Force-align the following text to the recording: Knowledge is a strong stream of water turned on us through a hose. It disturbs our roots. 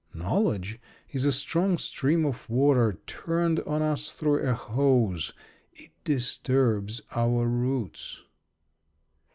Knowledge 0.15 0.79
is 1.11 1.25
a 1.25 1.31
strong 1.31 1.77
stream 1.77 2.25
of 2.25 2.49
water 2.49 2.97
turned 3.05 3.59
on 3.67 3.83
us 3.83 4.13
through 4.13 4.39
a 4.39 4.55
hose. 4.55 5.31
It 5.73 5.91
disturbs 6.03 7.01
our 7.11 7.47
roots. 7.47 8.23